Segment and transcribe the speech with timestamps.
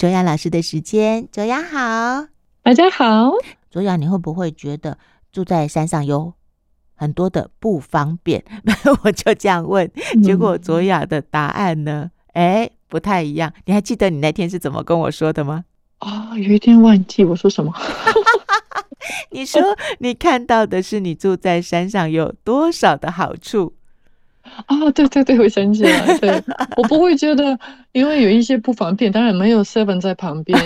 [0.00, 1.28] 卓雅老师的时间。
[1.30, 2.26] 卓雅好，
[2.62, 3.32] 大家好。
[3.70, 4.96] 卓雅，你会不会觉得
[5.30, 6.32] 住在山上有
[6.94, 8.42] 很多的不方便？
[9.04, 9.90] 我就这样问，
[10.22, 12.10] 结果卓雅的答案呢？
[12.32, 13.52] 哎、嗯，不太一样。
[13.66, 15.66] 你还记得你那天是怎么跟我说的吗？
[15.98, 17.70] 啊、哦，有一点忘记我说什么。
[19.32, 19.60] 你说
[19.98, 23.74] 你看到的是你住在山上有多少的好处？
[24.66, 26.42] 啊，对对对，我想起来，对，
[26.76, 27.58] 我不会觉得，
[27.92, 30.58] 因为有一些不方便，当然没有 seven 在旁边，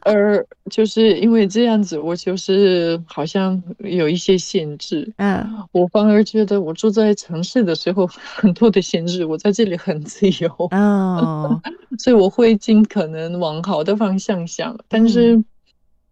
[0.00, 11.60] 而就是因为这样子，我就是好像有一些限制，嗯，我反而觉得我住在城市的时候 很多的限制，我在这里很自由，哦，
[11.98, 15.42] 所以我会尽可能往好的方向想，但是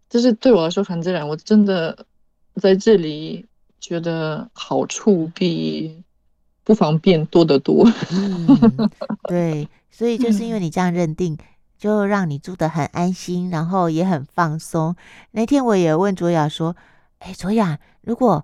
[0.09, 2.05] 这是对我来说很自然，我真的
[2.55, 3.45] 在这里
[3.79, 6.03] 觉得好处比。
[6.65, 8.89] 不方便多得多，嗯，
[9.29, 11.37] 对，所以就是因为你这样认定，
[11.77, 14.95] 就让你住得很安心，然后也很放松。
[15.31, 16.75] 那天我也问卓雅说
[17.19, 18.43] ：“哎，卓雅，如果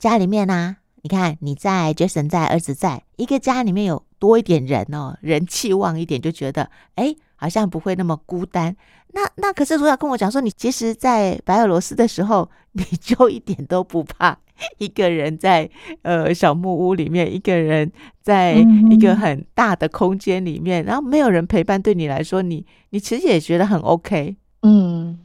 [0.00, 8.76] 家里面呢、啊，你看你在，Jason 在，儿子在，一个家里面有多一点人哦，人气旺一点，就觉得哎，好像不会那么孤单。
[9.12, 14.36] 那那可是卓雅跟我讲说，你其实，在白俄罗斯的时候，你就一点都不怕。”
[14.78, 15.68] 一个人在
[16.02, 17.90] 呃小木屋里面，一个人
[18.22, 18.54] 在
[18.90, 24.36] 一个很大的空间里面，嗯、然后没有人陪伴，对你来说，你你其实也觉得很 OK。
[24.62, 25.18] 嗯，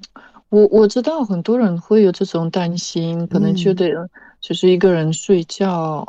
[0.49, 6.07] 我我知道很多人会有这种担心，可能觉得就是一个人睡觉，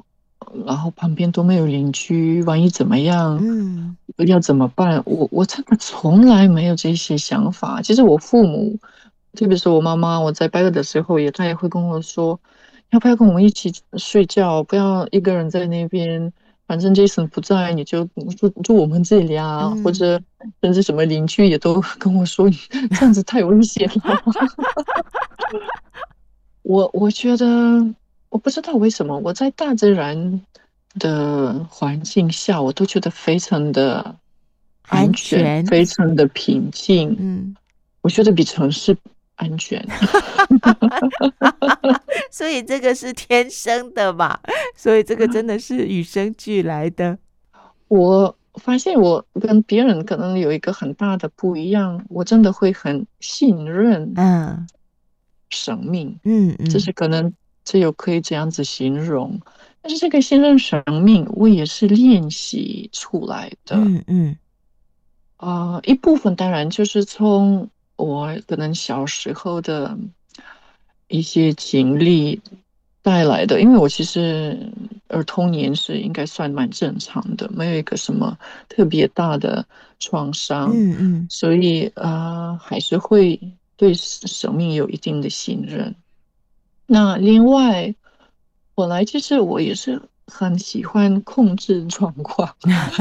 [0.54, 3.96] 嗯、然后旁边都没有邻居，万一怎么样，嗯，
[4.26, 5.02] 要怎么办？
[5.04, 7.82] 我我真的从来没有这些想法。
[7.82, 8.78] 其实我父母，
[9.34, 12.38] 特别是我妈妈，我在白俄的时候也，她也会跟我说。
[12.90, 14.62] 要不要跟我们一起睡觉？
[14.62, 16.32] 不要一个人在那边。
[16.66, 18.04] 反正 Jason 不在，你就
[18.36, 19.70] 住住我们这里啊。
[19.72, 20.20] 嗯、或者
[20.60, 22.50] 甚至什么邻居也都跟我说，
[22.90, 24.22] 这样子太危险了。
[26.62, 27.46] 我我觉得，
[28.30, 30.40] 我不知道为什么，我在大自然
[30.98, 34.16] 的环境下，我都觉得非常的
[34.88, 37.14] 安全，安全非常的平静。
[37.20, 37.54] 嗯，
[38.00, 38.96] 我觉得比城市。
[39.36, 39.86] 安全，
[42.32, 44.38] 所以这个是天生的嘛？
[44.74, 47.18] 所以这个真的是与生俱来的。
[47.88, 54.66] 我发现我跟别人可能有一个很大的不一样，我真的会很信任，嗯，
[55.50, 57.30] 生命，嗯嗯，就是可能
[57.64, 59.38] 只有可以这样子形容。
[59.82, 64.36] 但是这个信任生命，我也是练习出来的，嗯嗯，
[65.36, 67.68] 啊、呃，一部分当然就是从。
[67.96, 69.98] 我可能小时候的
[71.08, 72.40] 一些经历
[73.02, 74.70] 带来的，因为我其实
[75.08, 79.66] 儿童年是应该算蛮正常的，没有一个什么特别大的
[79.98, 83.40] 创伤，嗯嗯，所以啊、呃，还是会
[83.76, 85.94] 对生命有一定的信任。
[86.86, 87.94] 那另外，
[88.74, 90.02] 本来其实我也是。
[90.26, 92.52] 很喜欢控制状况，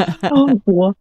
[0.66, 0.96] 我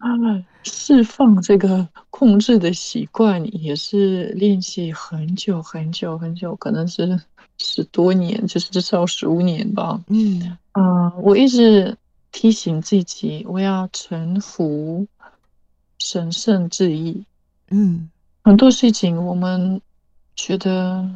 [0.62, 7.20] 释放这个控制的习惯也是练习很久很久很久，可能是
[7.58, 10.00] 十多年，就是至少十五年吧。
[10.08, 11.96] 嗯啊、呃，我一直
[12.32, 15.06] 提醒自己，我要臣服
[15.98, 17.24] 神圣旨意。
[17.70, 18.10] 嗯，
[18.42, 19.80] 很多事情我们
[20.34, 21.06] 觉得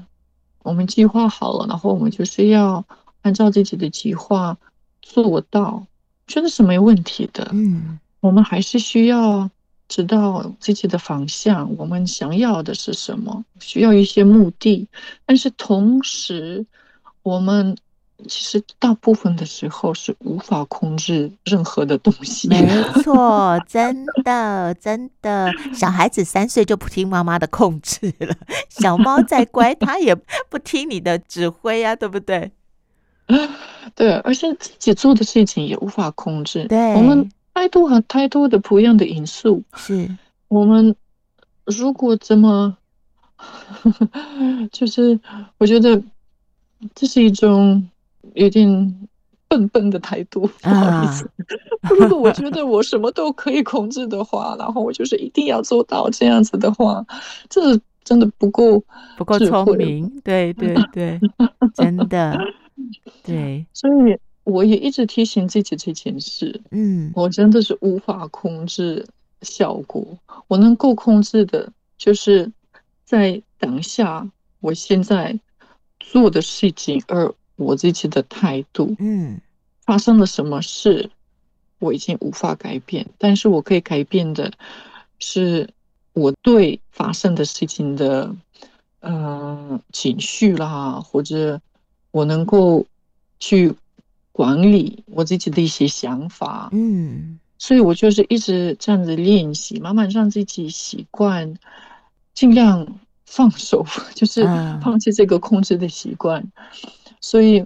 [0.63, 2.85] 我们计划好了，然后我们就是要
[3.23, 4.59] 按照自己的计划。
[5.03, 5.87] 做到，
[6.27, 7.49] 觉得是没问题的。
[7.53, 9.49] 嗯，我们还是需要
[9.89, 14.87] 知道自己的方向，我们想要的是什么，需要一些目的。
[15.25, 16.67] 但是同时，
[17.23, 17.77] 我们
[18.27, 22.49] 其实大部分的时候是无法控制任何的东西。
[22.49, 22.67] 没
[23.03, 28.35] 错，真的，真的，小孩子三岁就不听妈妈的控制了，
[28.69, 30.15] 小猫再乖，它也
[30.51, 32.51] 不听你的指挥啊，对不对？
[33.95, 36.67] 对，而且自己做的事情也无法控制。
[36.69, 39.63] 对，我们太多和太多的不一样的因素。
[39.75, 40.09] 是，
[40.49, 40.95] 我们
[41.65, 42.77] 如果这么，
[44.73, 45.19] 就是
[45.59, 46.03] 我觉得
[46.95, 47.89] 这是一种
[48.35, 49.09] 有点
[49.49, 50.49] 笨笨的态度。
[50.63, 51.25] 不好意思，
[51.83, 57.05] 啊、如果我觉得我什么都可以控制的话，然后我就是一定要做到这样子的话，
[57.49, 57.61] 这
[58.05, 58.83] 真的不够
[59.17, 60.21] 不够聪明。
[60.23, 61.21] 对对对，
[61.75, 62.39] 真的。
[63.23, 66.61] 对，所以我也一直提醒自己这件事。
[66.71, 69.07] 嗯，我真的是无法控制
[69.43, 72.51] 效果，我能够控制的就是
[73.05, 74.29] 在当下，
[74.61, 75.39] 我现在
[76.01, 78.95] 做的事情，而我自己的态度。
[78.99, 79.41] 嗯，
[79.85, 81.11] 发生了什么事，
[81.79, 84.53] 我已经无法改变，但是我可以改变的
[85.19, 85.69] 是
[86.13, 88.35] 我对发生的事情的
[89.01, 91.61] 呃情绪啦，或者
[92.11, 92.87] 我能够
[93.39, 93.75] 去
[94.33, 101.55] 管理我自己的一些想法，嗯，所以我就是一直这样子练习，慢慢让自己习惯，
[102.35, 102.87] 尽量
[103.27, 103.85] 放手，
[104.15, 104.45] 就是
[104.83, 106.53] 放弃这个控制的习惯，嗯、
[107.21, 107.65] 所以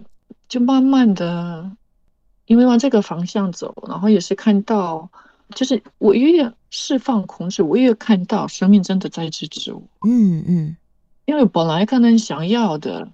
[0.48, 1.70] 就慢慢的。
[2.46, 5.08] 因为往这个方向走，然后也是看到，
[5.54, 9.80] 就是我越释放控制，我越看到生命真的在支持我。
[10.06, 10.76] 嗯嗯，
[11.24, 13.08] 因为本来可能想要的，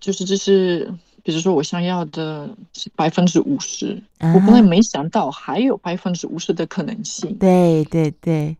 [0.00, 0.92] 就是这是，
[1.22, 7.34] 比如说我想要的是百分之五十，我本来没想到还有百分之五十的可能性。
[7.38, 8.56] 对对对，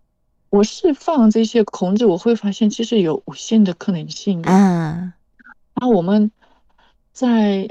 [0.50, 4.42] 我释放这些控制，我会发现其实有无限的可能性。
[4.42, 5.14] 啊，
[5.74, 6.30] 那我们
[7.12, 7.68] 在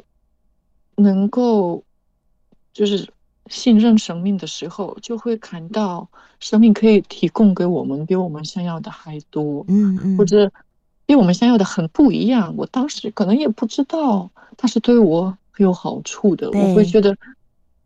[0.96, 1.84] 能够。
[2.74, 3.10] 就是
[3.48, 6.08] 信任生命的时候，就会看到
[6.40, 10.52] 生命可以提供给我们比我们想要的还多，嗯嗯，或者
[11.07, 12.54] 比我们想要的很不一样。
[12.56, 17.18] 我当时可能也不知道它是对我很有好处的，我会觉得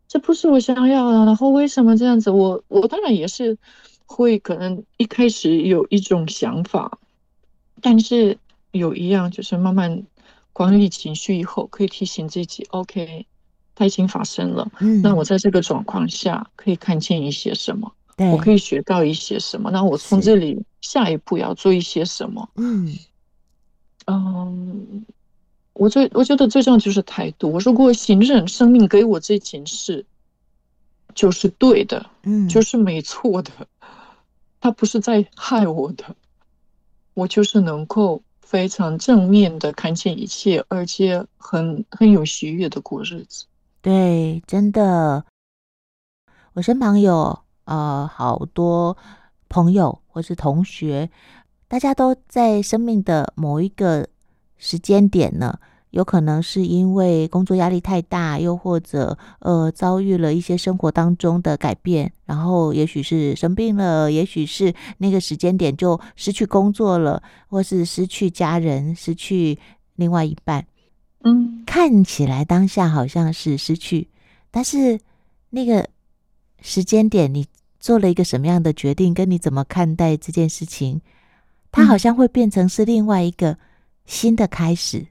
[0.06, 2.30] 这不是我想要的，然后为什么这样子？
[2.30, 3.56] 我我当然也是
[4.04, 6.98] 会可能一开始有一种想法，
[7.80, 8.36] 但是
[8.72, 10.02] 有一样就是慢慢
[10.52, 13.24] 管理情绪以后，可以提醒自己，OK。
[13.74, 17.90] 它已经发生了，嗯，那我在这个状况下可以看见一些什么？
[18.18, 19.70] 我可以学到一些什么？
[19.70, 22.46] 那我从这里下一步要做一些什么？
[22.56, 22.94] 嗯
[24.06, 25.04] 嗯，
[25.74, 27.52] 我最我觉得最重要就是态度。
[27.52, 30.04] 我如果信任生命给我这件事
[31.14, 33.50] 就是对的，嗯，就是没错的，
[34.60, 36.16] 他不是在害我的，
[37.14, 43.46] 我就是能够非常正面的看见一切，而且很很有喜悦的过日子。
[43.80, 45.24] 对，真的，
[46.54, 48.96] 我身旁有呃好多
[49.48, 51.10] 朋友或是同学，
[51.72, 54.06] 大家都在生命的某一个
[54.58, 55.58] 时间点呢，
[55.88, 69.58] 有可能是因为工作压力太大，又或者呃遭遇了一些生活当中的改变，然后也许是生病了，也许是那个时间点就失去工作了，或是失去家人，失去
[69.96, 70.66] 另外一半。
[71.24, 74.08] 嗯，看起来当下好像是失去，
[74.50, 75.00] 但是
[75.48, 75.88] 那个
[76.60, 77.46] 时间点，你
[77.80, 81.00] 做了一个什么样的决定，跟你怎么看待这件事情，
[81.72, 83.58] 它好像会变成是另外一个
[84.06, 85.08] 新的开始。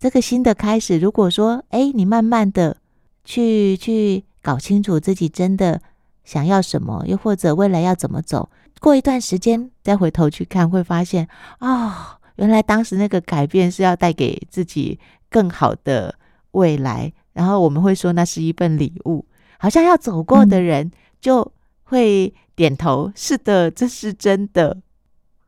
[0.00, 2.78] 这个新的开始，如果说，哎，你慢慢的
[3.24, 5.80] 去去搞清楚自己真的
[6.24, 8.50] 想要什么，又或者未来要怎么走，
[8.80, 11.28] 过一段时间再回头去看，会发现，
[11.60, 11.94] 哦，
[12.34, 14.98] 原来当时那个改变是要带给自己。
[15.32, 16.14] 更好的
[16.50, 19.24] 未来，然后我们会说那是一份礼物，
[19.58, 20.90] 好像要走过的人
[21.22, 21.50] 就
[21.84, 24.82] 会点头，嗯、是的，这是真的。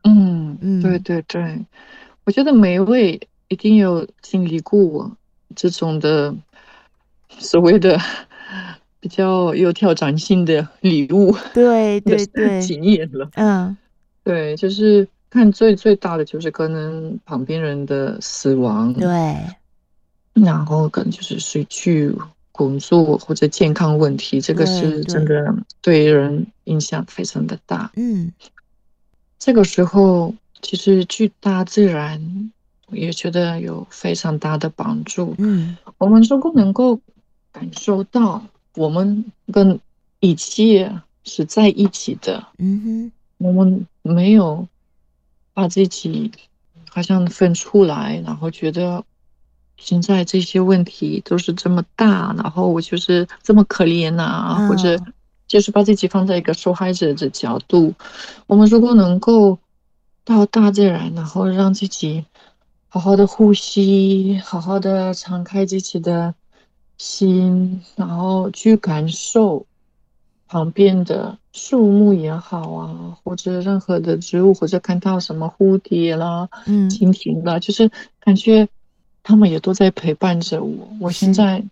[0.07, 1.65] 嗯嗯，对对对，
[2.25, 3.19] 我觉得每一位
[3.49, 5.11] 一定有经历过
[5.55, 6.33] 这种的
[7.29, 7.99] 所谓的
[8.99, 13.29] 比较有挑战性的礼物，对 对对，经验了。
[13.35, 13.75] 嗯，
[14.23, 19.07] 对，就是看最最大的就是可能旁边人的死亡，对。
[20.33, 22.13] 然后可能就是失去
[22.51, 27.89] 工作或者健康问题，这个是真的对人影响非常的大。
[27.95, 28.33] 嗯，
[29.37, 32.51] 这个时候其实去大自然，
[32.87, 35.35] 我也觉得有非常大的帮助。
[35.37, 36.99] 嗯，我们如果能够
[37.51, 38.43] 感受到
[38.75, 39.79] 我们跟
[40.19, 44.67] 一切是在一起的，嗯哼，我们没有
[45.53, 46.31] 把自己
[46.89, 49.03] 好像分出来，然后觉得。
[49.77, 54.69] 现在这些问题都是这么大，然后我就是这么可怜呐、啊，oh.
[54.69, 54.97] 或者
[55.47, 57.93] 就是把自己放在一个受害者的角度。
[58.47, 59.57] 我们如果能够
[60.23, 62.25] 到大自然，然后让自己
[62.87, 66.33] 好好的呼吸，好好的敞开自己的
[66.97, 69.65] 心，然后去感受
[70.47, 78.67] 旁边的树木也好啊，或者任何的植物，或者看到什么蝴蝶啦、蜻蜓啦，就是感觉。
[79.27, 81.65] 他们也都在陪伴着我，我现在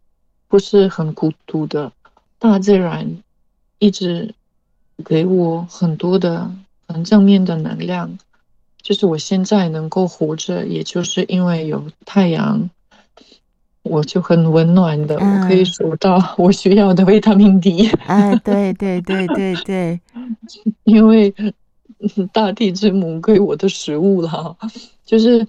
[0.47, 1.91] 不是很孤独的。
[2.39, 3.21] 大自然
[3.83, 4.33] 一直
[5.03, 6.49] 给我很多的
[6.87, 8.17] 很正面的能量，
[8.81, 12.69] 就是我现在能够活着，也就是因为有太阳，
[13.83, 17.89] 我就很温暖的，我可以收到 我需要的维他命 D。
[18.07, 19.99] 哎，对对对对对，
[20.85, 21.33] 因为
[22.31, 24.55] 大地之母给我的食物了，
[25.05, 25.45] 就是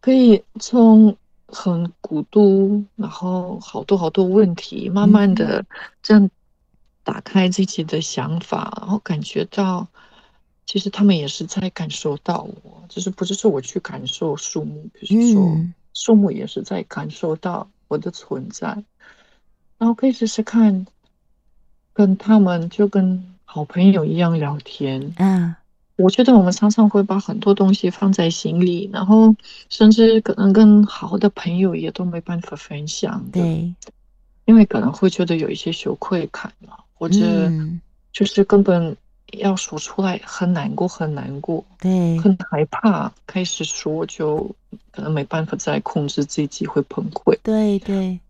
[0.00, 1.14] 可以从。
[1.48, 5.64] 很孤独，然后好多好多问题，慢慢的
[6.02, 6.28] 这样
[7.06, 9.86] 打开自己的想法，然后感觉到
[10.66, 15.56] 其实他们也是在感受到我，就是不是说我去感受树木，比如说
[15.94, 18.70] 树木也是在感受到我的存在。
[18.72, 18.84] 嗯、
[19.78, 20.84] 然后可以试试看，
[21.92, 25.14] 跟他们就跟好朋友一样聊天。
[25.18, 25.54] 嗯，
[25.94, 29.32] 我觉得我们常常会把很多东西放在心里，然后
[29.70, 33.24] 甚至可能跟好的朋友也都没办法分享。
[33.30, 33.72] 对，
[34.44, 37.50] 因为可能会觉得有一些羞愧感嘛，或者
[38.12, 38.96] 就是根本。
[39.32, 43.12] 要说出来很难过，很难过，对，很害怕。
[43.26, 44.54] 开始说就
[44.92, 47.36] 可能没办法再控制自己，会崩溃。
[47.42, 48.20] 对对。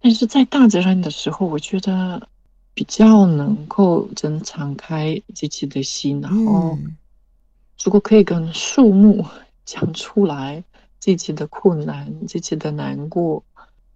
[0.00, 2.26] 但是在大自然的时候，我觉得
[2.72, 6.78] 比较能够真敞开自己的心，然后
[7.84, 9.22] 如果可以跟树木
[9.66, 10.64] 讲出来
[10.98, 13.44] 自己的困难、自己的难过，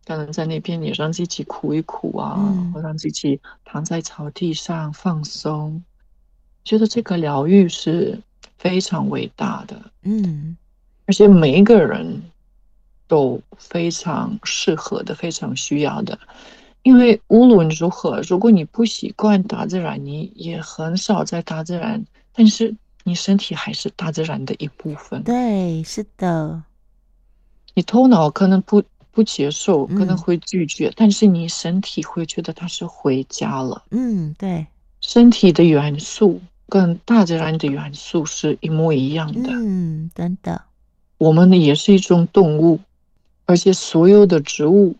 [0.07, 5.83] 可能在那边也让自己苦一苦啊，嗯、或让自己躺在草地上放松。
[6.65, 8.19] 觉得这个疗愈是
[8.57, 10.57] 非常伟大的，嗯，
[11.07, 12.23] 而且每一个人
[13.07, 16.19] 都非常适合的，非常需要的。
[16.83, 25.23] 因为无论如何，如果你不习惯大自然，你也很少在大自然，但是你身体还是大自然的一部分。
[25.23, 26.63] 对，是的。
[27.75, 28.83] 你头脑可能不
[29.14, 33.83] 不接受，可能会拒绝，嗯，但是你身体会觉得它是回家了。
[33.90, 34.66] 嗯，对，
[35.00, 36.40] 身体的元素。
[36.66, 39.50] 跟大自然的元素是一模一样的。
[39.52, 40.62] 嗯，真的。
[41.18, 42.80] 我们呢也是一种动物，
[43.44, 44.97] 而且所有的植物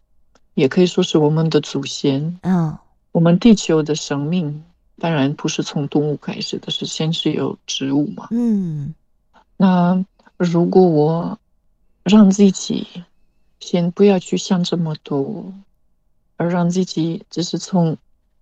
[0.53, 2.39] 也可以说是我们的祖先。
[2.43, 2.77] 嗯，
[3.13, 4.63] 我们地球的生命
[5.01, 8.29] 当然不是从动物开始的，是先是有植物嘛。
[8.31, 8.95] 嗯，
[9.57, 10.05] 那
[10.37, 11.39] 如果我
[12.05, 12.87] 让自己
[13.65, 15.55] 先不要去想这么多，
[16.37, 17.97] 而让自己只是从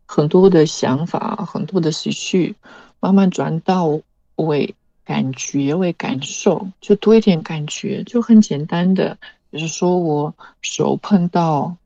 [0.04, 2.56] 很多的想法、很多的思绪。
[2.98, 4.00] 慢慢转到
[4.36, 4.74] 为
[5.04, 9.16] 感觉、为感受，就多一点感觉，就很简单的，
[9.50, 11.76] 比如说我手碰到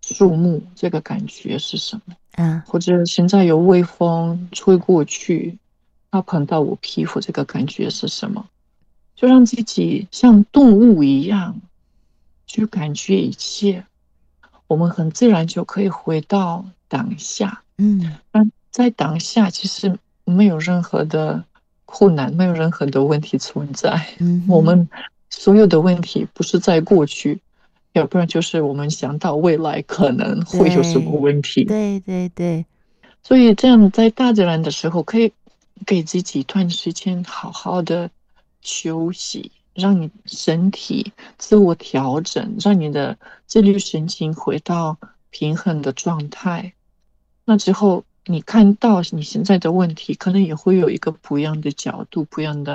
[0.00, 2.14] 树木，这个感觉是什么？
[2.36, 5.58] 嗯，或者现在有微风吹过去，
[6.10, 8.46] 它碰到我皮肤，这个感觉是什么？
[9.16, 11.60] 就让自己像动物一样
[12.52, 13.84] 去感觉一切，
[14.66, 17.62] 我们很自然就可以回到当下。
[17.78, 19.98] 嗯，那在当下其实。
[20.26, 21.42] 没有任何的
[21.86, 24.06] 困难，没有任何的问题存在。
[24.20, 24.88] 嗯， 我们
[25.28, 27.40] 所有的问题不是在过去，
[27.94, 31.64] 要不然就是我们想到未来可能会有什么问题。
[31.64, 32.64] 对对对，
[33.24, 35.32] 所以这样在大自然的时候，可以
[35.84, 38.08] 给自己一段时间好好的
[38.62, 44.96] 休息，让你身体自我调整，让你的自律神经回到
[45.30, 46.72] 平衡的状态。
[47.44, 48.04] 那之后。
[48.26, 52.74] 你看到你现在的问题，可能也会有一个不一样的角度、不一样的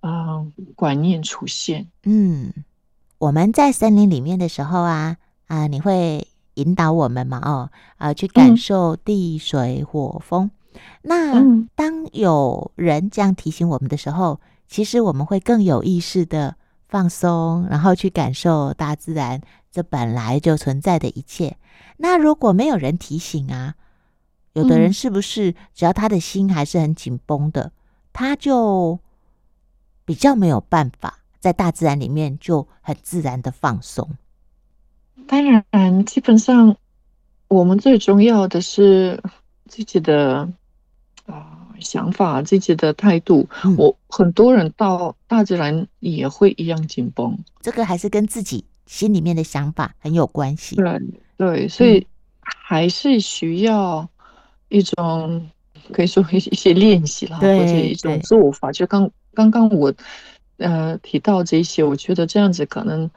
[0.00, 0.46] 啊、呃、
[0.76, 1.88] 观念出现。
[2.04, 2.52] 嗯，
[3.18, 7.40] 我们在森林里面的时候啊啊，你会引导我们嘛？
[7.42, 10.50] 哦啊，去感受地水火风。
[10.74, 14.38] 嗯、那当有人这样提醒我们的时候，
[14.70, 16.54] 其实我们会更有意识的
[16.88, 21.56] 放松，然后去感受大自然这本来就存在的一切。
[21.96, 23.74] 那如果没有人提醒啊？
[24.52, 27.72] 有的人是不是只要他的心还是很紧绷的，
[28.12, 28.98] 他就
[30.04, 34.08] 比较没有办法在大自然里面就很自然的放松？
[35.26, 36.76] 当然，基本上
[37.46, 39.22] 我们最重要的是
[39.66, 40.48] 自己的啊
[41.80, 43.48] 想法、自己的态度。
[43.76, 50.76] 我很多人到大自然也会一样紧绷，这个还是跟自己心里面的想法很有关系。
[50.76, 51.00] 对
[51.36, 52.06] 对，所以
[52.40, 54.08] 还是需要。
[54.72, 55.50] 一种
[55.92, 58.70] 可以说一一些练习啦，或者一种做法。
[58.70, 59.92] 就刚刚刚我
[60.58, 63.10] 呃提到这些，我觉得这样子可能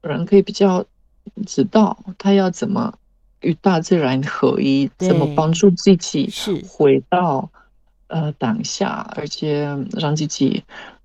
[0.00, 0.84] 人可以比较
[1.46, 2.92] 知道他要怎么
[3.42, 6.28] 与大自然合一，怎么帮助自己
[6.68, 7.48] 回到
[8.08, 10.62] 呃当下，而且让自己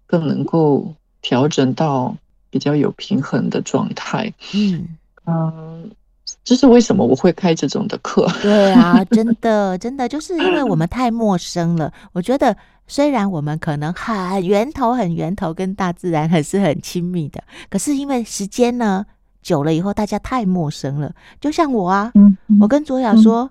[0.07, 2.15] 更能够调整到
[2.49, 4.33] 比较有平衡的状态。
[4.53, 4.87] 嗯
[5.25, 5.35] 嗯。
[5.35, 5.83] 呃
[6.45, 8.25] 这是为什么我会开这种的课？
[8.41, 11.91] 对啊，真的，真的就是因为我们太陌生了。
[12.13, 12.55] 我觉得
[12.87, 19.05] 虽然我们可能很源头、很源头跟大自然还是很亲密的，可是因为时间呢
[19.41, 21.13] 久了以后，大家太陌生了。
[21.41, 22.11] 就像我啊，
[22.59, 23.49] 我跟卓雅说，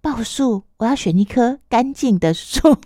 [0.00, 2.78] 报、嗯、树，我要选一棵干净的树。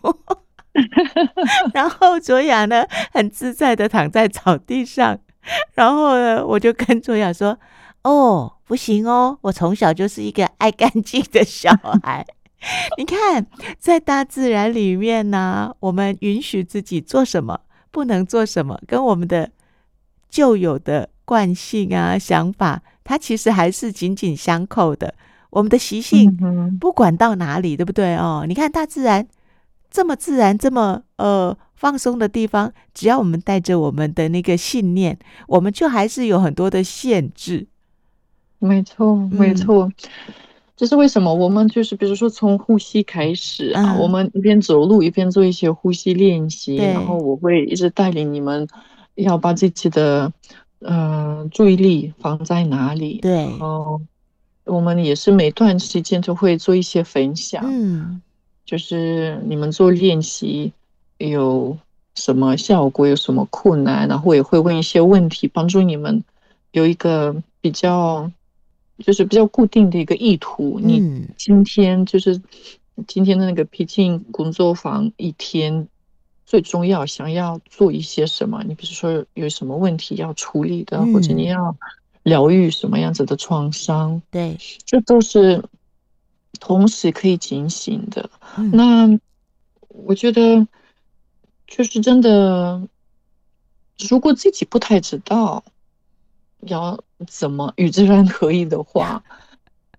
[1.73, 5.19] 然后卓雅呢，很自在的躺在草地上。
[5.75, 7.59] 然后呢，我就跟卓雅说。
[8.03, 9.39] 哦，不行哦！
[9.41, 11.71] 我从小就是一个爱干净的小
[12.03, 12.27] 孩，
[12.99, 13.47] 你看，
[13.79, 19.51] 在大自然里面呢、啊，我们允许自己做什么，不能做什么，跟我们的
[20.29, 25.15] 旧有的惯性啊、想法，它其实还是紧紧相扣的。
[25.55, 26.37] 我们的习性，
[26.79, 28.45] 不管到哪里，对不对哦？
[28.47, 29.27] 你看大自然
[29.91, 37.67] 这么自然、这么呃放松的地方，只要我们带着我们的那个信念，我们就还是有很多的限制。
[38.59, 39.87] 没错，没错。
[39.87, 39.93] 嗯
[40.77, 41.33] 这是为什么？
[41.33, 48.67] 我们就是比如说从呼吸开始啊，嗯、我们一边走路一边做一些呼吸练习，然后我会一直带领你们
[49.15, 50.33] 要把自己的
[50.81, 53.21] 嗯、呃、注意力放在哪里。
[53.23, 54.01] 对，然后
[54.65, 58.21] 我们也是每段时间都会做一些分享，嗯，
[58.65, 60.73] 就是你们做练习
[61.19, 61.77] 有
[62.15, 66.25] 什么效果，有什么困难，然后也会问一些问题，帮助你们
[66.73, 68.31] 有一个比较。
[69.05, 70.79] 就是比较固定的一个意图。
[70.81, 72.41] 你今天就是
[73.09, 75.89] 今天的那个僻静工作坊一天，
[76.47, 78.63] 最重要想要做一些什么？
[78.63, 81.77] 你比如说有什么问题要处理的，或者你要
[82.25, 84.21] 疗愈什么样子的创伤？
[84.33, 85.63] 对，这都是
[86.59, 88.29] 同时可以警醒的。
[88.73, 89.09] 那
[89.87, 90.67] 我觉得
[91.69, 92.83] 就是真的，
[94.11, 95.63] 如果自己不太知道。
[96.67, 99.23] 要怎么与自然合一的话，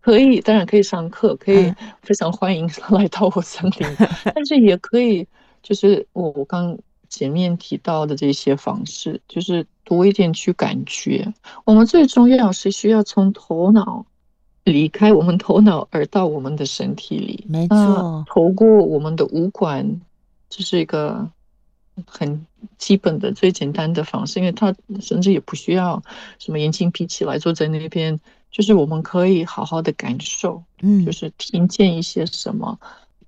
[0.02, 3.88] 可以，当然可以上课，可以非常欢迎 来到我森林，
[4.34, 5.28] 但是也可以，
[5.62, 6.76] 就是我我刚
[7.10, 11.34] 前面提到的这些方式，就是多一点去感觉。
[11.64, 14.06] 我们最重要是需要从头脑
[14.64, 17.46] 离开我们头脑，而到我们的身体里。
[17.48, 20.02] 没错，透过我们的五官，
[20.50, 21.30] 这是一个。
[22.06, 22.46] 很
[22.78, 26.04] 基本的、最简单的方式，因为他甚至也不需要
[26.40, 28.20] 什么眼睛闭起来坐在那边，
[28.52, 32.78] 就是我们可以好好的感受，嗯，就是听见一些什么，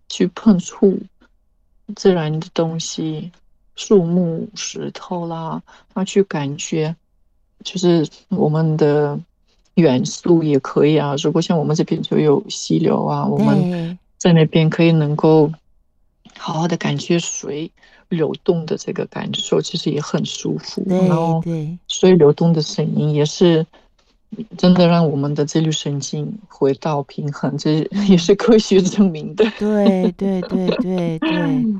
[0.10, 1.00] 去碰触
[1.96, 3.31] 自然的东西，
[3.77, 6.93] 树木、石头啦，他去感觉，
[7.63, 9.17] 就是我们的
[9.75, 11.15] 元素也可以啊。
[11.23, 15.49] 如果像我们这边就有溪流啊，我们在那边可以能够
[16.38, 17.71] 好好的感觉水。
[18.10, 21.43] 流动的这个感受其实也很舒服，对然后
[21.89, 23.67] 水流动的声音也是
[24.58, 29.43] 真的让我们的自律神经回到平衡，这也是科学证明的。
[29.60, 31.65] 对对对对对。